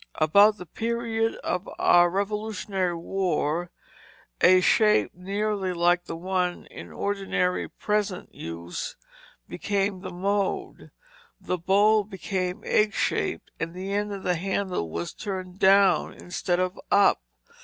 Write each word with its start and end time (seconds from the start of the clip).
About 0.15 0.57
the 0.57 0.65
period 0.65 1.35
of 1.43 1.69
our 1.77 2.09
Revolutionary 2.09 2.95
War 2.95 3.69
a 4.41 4.59
shape 4.59 5.11
nearly 5.13 5.73
like 5.73 6.05
the 6.05 6.15
one 6.15 6.65
in 6.71 6.91
ordinary 6.91 7.67
present 7.69 8.33
use 8.33 8.95
became 9.47 10.01
the 10.01 10.09
mode; 10.09 10.89
the 11.39 11.59
bowl 11.59 12.03
became 12.03 12.63
egg 12.65 12.95
shaped, 12.95 13.51
and 13.59 13.75
the 13.75 13.93
end 13.93 14.11
of 14.11 14.23
the 14.23 14.33
handle 14.37 14.89
was 14.89 15.13
turned 15.13 15.59
down 15.59 16.15
instead 16.15 16.59
of 16.59 16.79
up. 16.89 17.21